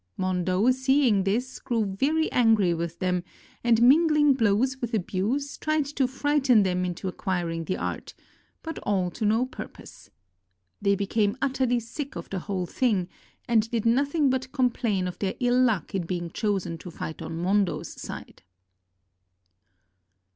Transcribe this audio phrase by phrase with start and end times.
[0.17, 3.23] Mondo, seeing this, grew very angry with them,
[3.63, 8.15] and mingling blows with abuse, tried to frighten them into acquiring the art;
[8.63, 10.09] but all to no pur pose.
[10.81, 13.09] They became utterly sick of the whole thing,
[13.47, 17.43] and did nothing but complain of their ill luck in being chosen to fight on
[17.43, 18.41] Hondo's side.